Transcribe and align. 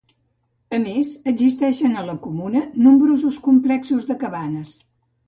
A 0.77 0.77
més, 0.85 1.11
existixen 1.31 1.93
a 1.99 2.05
la 2.07 2.15
comuna 2.23 2.63
nombrosos 2.87 3.39
complexos 3.49 4.09
de 4.13 4.17
cabanes. 4.25 4.73